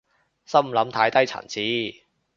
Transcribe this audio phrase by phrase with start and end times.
[0.47, 1.61] 心諗太低層次